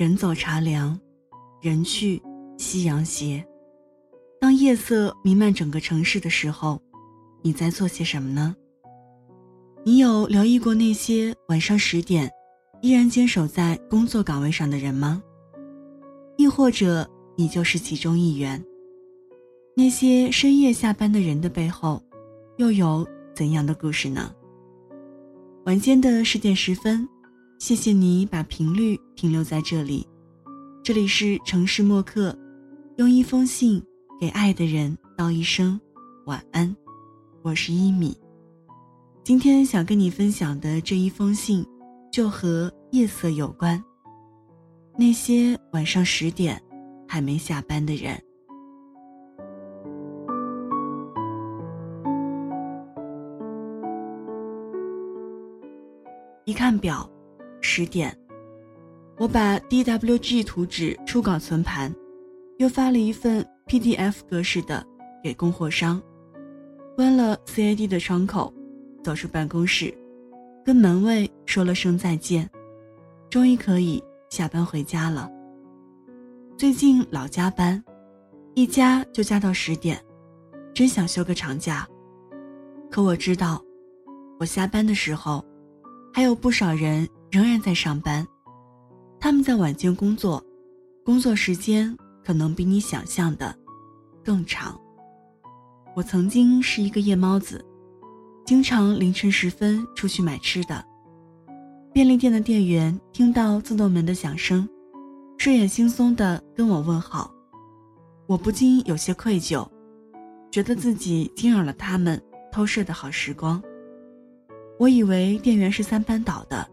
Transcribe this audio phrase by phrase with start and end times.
[0.00, 0.98] 人走茶凉，
[1.60, 2.22] 人去
[2.56, 3.46] 夕阳斜。
[4.40, 6.80] 当夜色弥漫整个城市的时候，
[7.42, 8.56] 你在做些什么呢？
[9.84, 12.30] 你有留意过那些晚上十点
[12.80, 15.22] 依然坚守在工作岗位上的人吗？
[16.38, 17.06] 亦或者
[17.36, 18.64] 你就是其中一员？
[19.76, 22.02] 那些深夜下班的人的背后，
[22.56, 24.34] 又有怎样的故事呢？
[25.66, 27.06] 晚间的十点十分。
[27.60, 30.08] 谢谢你把频率停留在这里，
[30.82, 32.34] 这里是城市默客，
[32.96, 33.84] 用一封信
[34.18, 35.78] 给爱的人道一声
[36.24, 36.74] 晚安。
[37.42, 38.16] 我是一米，
[39.22, 41.62] 今天想跟你分享的这一封信，
[42.10, 43.78] 就和夜色有关。
[44.96, 46.58] 那些晚上十点
[47.06, 48.18] 还没下班的人，
[56.46, 57.06] 一看表。
[57.80, 58.14] 十点，
[59.16, 61.90] 我把 DWG 图纸初稿存盘，
[62.58, 64.86] 又发了一份 PDF 格式的
[65.24, 65.98] 给供货商，
[66.94, 68.52] 关了 CAD 的窗口，
[69.02, 69.94] 走出办公室，
[70.62, 72.46] 跟门卫说了声再见，
[73.30, 75.30] 终于可以下班回家了。
[76.58, 77.82] 最近老加班，
[78.54, 79.98] 一加就加到十点，
[80.74, 81.88] 真想休个长假，
[82.90, 83.58] 可我知道，
[84.38, 85.42] 我下班的时候，
[86.12, 87.08] 还有不少人。
[87.30, 88.26] 仍然在上班，
[89.20, 90.44] 他们在晚间工作，
[91.04, 93.56] 工作时间可能比你想象的
[94.24, 94.76] 更长。
[95.94, 97.64] 我曾经是一个夜猫子，
[98.44, 100.84] 经常凌晨时分出去买吃的。
[101.92, 104.68] 便利店的店员听到自动门的响声，
[105.38, 107.32] 睡眼惺忪地跟我问好，
[108.26, 109.64] 我不禁有些愧疚，
[110.50, 112.20] 觉得自己惊扰了他们
[112.50, 113.62] 偷睡的好时光。
[114.80, 116.68] 我以为店员是三班倒的。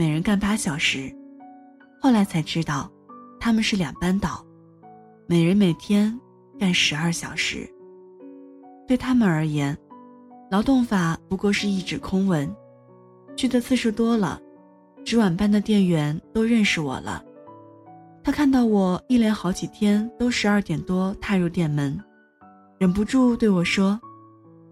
[0.00, 1.14] 每人干八小时，
[2.00, 2.90] 后来才知道，
[3.38, 4.42] 他们是两班倒，
[5.26, 6.18] 每人每天
[6.58, 7.70] 干十二小时。
[8.88, 9.76] 对他们而言，
[10.50, 12.50] 劳动法不过是一纸空文。
[13.36, 14.40] 去的次数多了，
[15.04, 17.22] 值晚班的店员都认识我了。
[18.24, 22.02] 他看到我一连好几天都十二点多踏入店门，
[22.78, 24.00] 忍不住对我说：“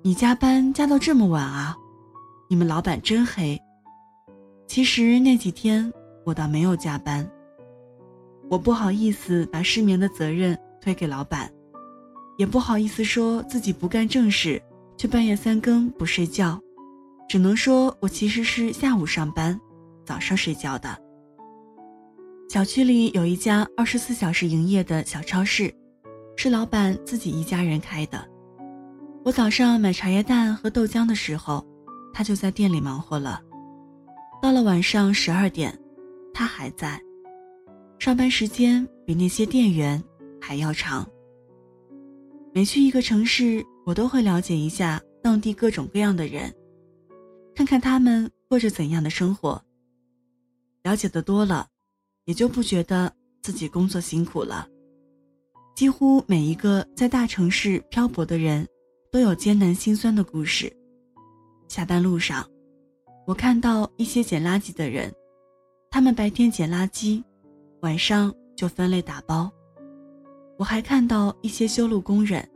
[0.00, 1.76] 你加班加到这么晚啊？
[2.48, 3.60] 你们老板真黑。”
[4.68, 5.90] 其实那几天
[6.26, 7.28] 我倒没有加班。
[8.50, 11.50] 我不好意思把失眠的责任推给老板，
[12.36, 14.62] 也不好意思说自己不干正事，
[14.98, 16.60] 却半夜三更不睡觉，
[17.26, 19.58] 只能说我其实是下午上班，
[20.04, 20.96] 早上睡觉的。
[22.50, 25.74] 小区里有一家二十四小时营业的小超市，
[26.36, 28.22] 是老板自己一家人开的。
[29.24, 31.66] 我早上买茶叶蛋和豆浆的时候，
[32.12, 33.42] 他就在店里忙活了。
[34.40, 35.76] 到了晚上十二点，
[36.32, 37.00] 他还在。
[37.98, 40.02] 上班时间比那些店员
[40.40, 41.06] 还要长。
[42.54, 46.54] 每去一个城市，我都会了解一下当地各种各样的人，
[47.54, 49.60] 看看他们过着怎样的生活。
[50.84, 51.66] 了解的多了，
[52.24, 53.12] 也就不觉得
[53.42, 54.68] 自己工作辛苦了。
[55.74, 58.66] 几乎每一个在大城市漂泊的人，
[59.10, 60.72] 都有艰难心酸的故事。
[61.66, 62.48] 下班路上。
[63.28, 65.12] 我看到一些捡垃圾的人，
[65.90, 67.22] 他们白天捡垃圾，
[67.82, 69.52] 晚上就分类打包。
[70.56, 72.48] 我还看到一些修路工人，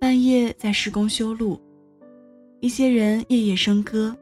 [0.00, 1.56] 半夜在施工修路，
[2.60, 4.12] 一些人夜夜笙歌，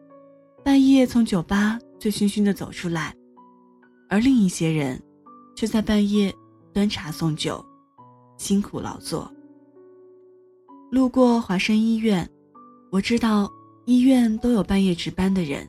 [0.63, 3.17] 半夜从酒吧醉醺醺的走出来，
[4.11, 5.03] 而另一些人，
[5.57, 6.31] 却在半夜
[6.75, 7.65] 端茶送酒，
[8.37, 9.33] 辛苦劳作。
[10.91, 12.29] 路过华山医院，
[12.93, 13.51] 我知道。
[13.87, 15.69] 医院都有半夜值班的人，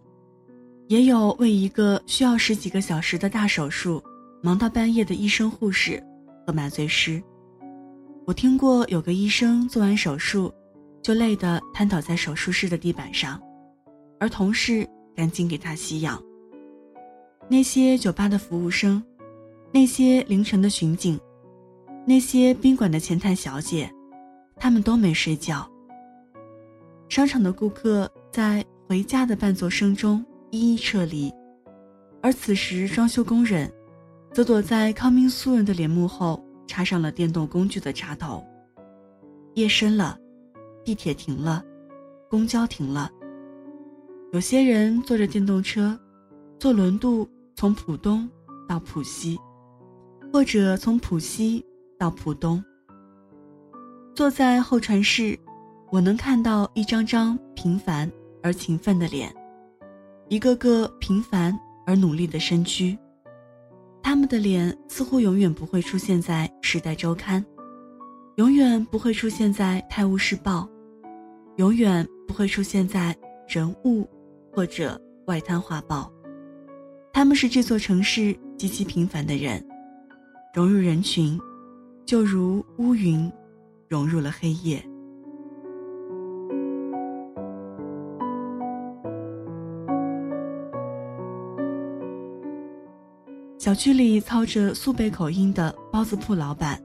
[0.88, 4.02] 也有为一个需要十几个小时的大手术
[4.42, 6.02] 忙到半夜的医生、护士
[6.48, 7.22] 和麻醉师。
[8.26, 10.50] 我听过有个医生做完手术，
[11.02, 13.38] 就累得瘫倒在手术室的地板上，
[14.18, 16.22] 而同事赶紧给他吸氧。
[17.50, 19.04] 那些酒吧的服务生，
[19.74, 21.20] 那些凌晨的巡警，
[22.08, 23.92] 那些宾馆的前台小姐，
[24.56, 25.70] 他们都没睡觉。
[27.16, 30.22] 商场的顾客在回家的伴奏声中
[30.52, 31.32] 一一撤离，
[32.22, 33.72] 而此时装修工人
[34.34, 38.44] 则躲在康明苏人的帘幕后插上了电动工具的插头。
[39.54, 40.20] 夜深了，
[40.84, 41.64] 地铁停了，
[42.30, 43.10] 公交停了。
[44.34, 45.98] 有些人坐着电动车，
[46.60, 47.26] 坐轮渡
[47.56, 48.30] 从浦东
[48.68, 49.40] 到浦西，
[50.34, 51.66] 或者从浦西
[51.98, 52.62] 到浦东。
[54.14, 55.40] 坐在候船室。
[55.96, 58.12] 我能看到一张张平凡
[58.44, 59.34] 而勤奋的脸，
[60.28, 63.00] 一个个平凡而努力的身躯。
[64.04, 67.42] 他们的脸似乎永远不会出现在《时代周刊》，
[68.36, 70.68] 永远不会出现在《泰晤士报》，
[71.56, 73.14] 永远不会出现在
[73.48, 74.02] 《人物》
[74.54, 76.12] 或者《外滩画报》。
[77.14, 79.66] 他们是这座城市极其平凡的人，
[80.54, 81.40] 融入人群，
[82.06, 83.32] 就如乌云
[83.88, 84.86] 融入了黑夜。
[93.66, 96.80] 小区里操着苏北口音的包子铺老板，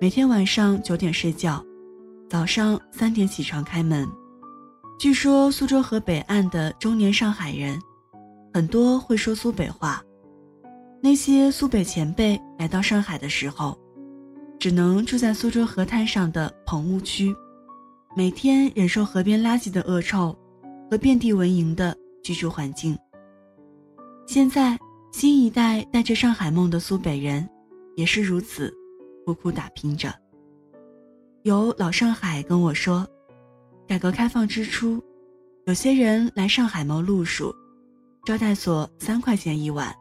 [0.00, 1.62] 每天晚上九点睡觉，
[2.26, 4.08] 早上三点起床开门。
[4.98, 7.78] 据说苏州河北岸的中年上海人，
[8.54, 10.02] 很多会说苏北话。
[11.02, 13.78] 那些苏北前辈来到上海的时候，
[14.58, 17.36] 只能住在苏州河滩上的棚屋区，
[18.16, 20.34] 每天忍受河边垃圾的恶臭
[20.90, 22.98] 和遍地蚊蝇的居住环境。
[24.26, 24.78] 现在。
[25.12, 27.48] 新一代带着上海梦的苏北人，
[27.96, 28.72] 也是如此，
[29.24, 30.12] 苦苦打拼着。
[31.42, 33.06] 有老上海跟我说，
[33.86, 35.02] 改革开放之初，
[35.64, 37.54] 有些人来上海谋路数，
[38.24, 39.94] 招待所三块钱一晚，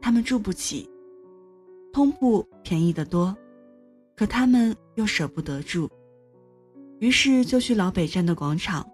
[0.00, 0.88] 他们住不起。
[1.92, 3.36] 通铺便宜得多，
[4.16, 5.90] 可他们又舍不得住，
[7.00, 8.88] 于是就去老北站的广场，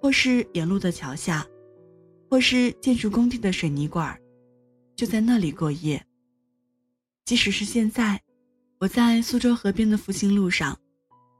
[0.00, 1.46] 或是沿路的桥下，
[2.28, 4.20] 或是建筑工地的水泥管儿。
[4.96, 6.04] 就在那里过夜。
[7.24, 8.20] 即使是现在，
[8.78, 10.78] 我在苏州河边的复兴路上，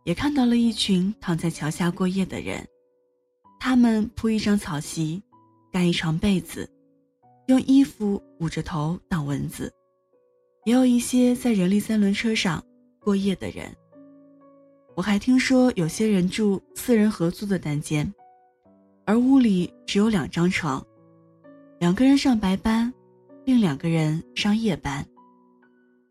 [0.04, 2.66] 也看到了一群躺在桥下过夜的人。
[3.60, 5.22] 他们铺一张草席，
[5.72, 6.68] 盖一床被子，
[7.48, 9.72] 用衣服捂着头挡蚊子。
[10.64, 12.64] 也有一些在人力三轮车上
[12.98, 13.70] 过夜的人。
[14.96, 18.10] 我还听说有些人住四人合租的单间，
[19.04, 20.82] 而屋里只有两张床，
[21.78, 22.92] 两个人上白班。
[23.46, 25.06] 另两个人上夜班，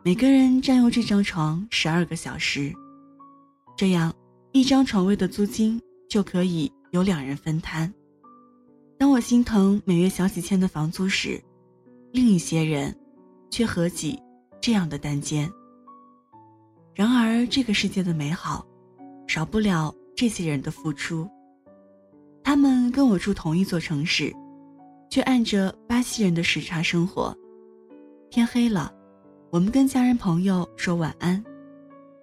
[0.04, 2.72] 每个人占用这张床十二个小时，
[3.76, 4.14] 这样
[4.52, 7.92] 一张床位的租金就可以由两人分摊。
[9.00, 11.42] 当我心疼每月小几千的房租时，
[12.12, 12.96] 另一些人
[13.50, 14.20] 却何挤
[14.62, 15.52] 这样的单间。
[16.94, 18.64] 然而，这个世界的美好，
[19.28, 21.28] 少不了这些人的付出。
[22.44, 24.32] 他们跟我住同一座城市。
[25.14, 27.38] 却按着巴西人的时差生活。
[28.32, 28.92] 天黑了，
[29.52, 31.46] 我们跟家人朋友说晚安，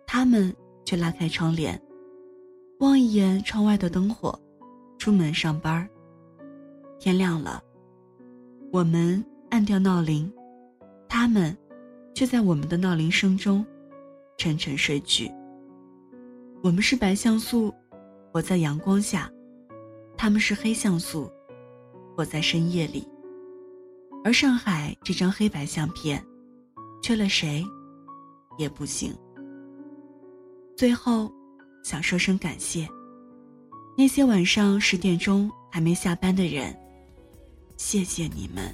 [0.09, 0.53] 他们
[0.85, 1.81] 却拉开窗帘，
[2.81, 4.37] 望一眼窗外的灯火，
[4.99, 5.89] 出门上班。
[6.99, 7.63] 天亮了，
[8.73, 10.29] 我们按掉闹铃，
[11.09, 11.57] 他们
[12.13, 13.65] 却在我们的闹铃声中
[14.37, 15.31] 沉沉睡去。
[16.61, 17.73] 我们是白像素，
[18.33, 19.31] 活在阳光下；
[20.17, 21.31] 他们是黑像素。
[22.21, 23.09] 我在深夜里，
[24.23, 26.23] 而上海这张黑白相片，
[27.03, 27.65] 缺了谁，
[28.59, 29.17] 也不行。
[30.77, 31.33] 最后，
[31.83, 32.87] 想说声感谢，
[33.97, 36.79] 那些晚上十点钟还没下班的人，
[37.79, 38.71] 谢谢你们。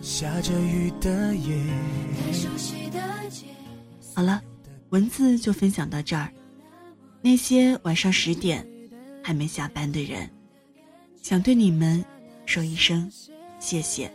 [0.00, 1.60] 下着雨的夜。
[4.14, 4.40] 好了，
[4.90, 6.32] 文字就分享到这儿。
[7.22, 8.64] 那些晚上十点
[9.20, 10.30] 还没下班的人，
[11.20, 12.04] 想对你们。
[12.44, 13.10] 说一声
[13.58, 14.12] 谢谢，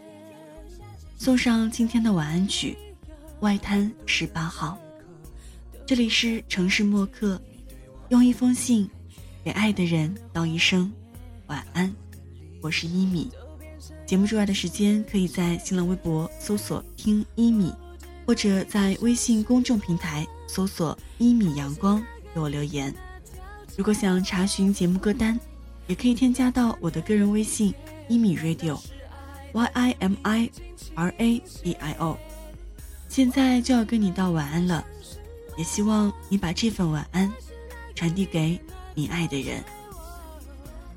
[1.18, 2.78] 送上今天的晚安曲
[3.40, 4.78] 《外滩十八号》。
[5.86, 7.42] 这里是城市默客，
[8.10, 8.88] 用一封信
[9.44, 10.92] 给爱的人道一声
[11.48, 11.92] 晚安。
[12.62, 13.32] 我是一米。
[14.06, 17.74] 节目之外的时间，可以在新浪微博搜索“听一米”，
[18.28, 22.06] 或者在微信公众平台搜索“一米阳光”
[22.36, 22.94] 给我留言。
[23.76, 25.40] 如果想查询节目歌单，
[25.88, 27.74] 也可以添加到我的个人微信。
[28.08, 30.52] 一米 radio，y i m i
[30.96, 32.18] r a d i o，
[33.10, 34.86] 现在就要跟你道晚安了，
[35.58, 37.32] 也希望你把这份晚安
[37.96, 38.60] 传递给
[38.94, 39.64] 你爱的人。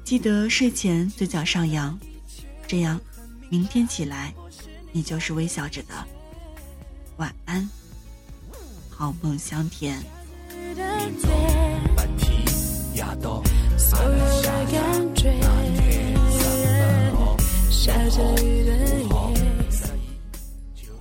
[0.05, 1.99] 记得睡前嘴角上扬，
[2.67, 3.01] 这样
[3.49, 4.33] 明天起来
[4.93, 5.95] 你就是微笑着的。
[7.17, 7.69] 晚安，
[8.89, 10.03] 好梦香甜。